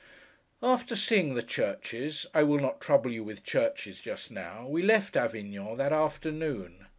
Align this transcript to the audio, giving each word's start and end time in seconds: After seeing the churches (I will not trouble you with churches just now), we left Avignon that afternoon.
After 0.63 0.95
seeing 0.95 1.35
the 1.35 1.43
churches 1.43 2.25
(I 2.33 2.41
will 2.41 2.57
not 2.57 2.81
trouble 2.81 3.11
you 3.11 3.23
with 3.23 3.43
churches 3.43 4.01
just 4.01 4.31
now), 4.31 4.65
we 4.67 4.81
left 4.81 5.15
Avignon 5.15 5.77
that 5.77 5.93
afternoon. 5.93 6.87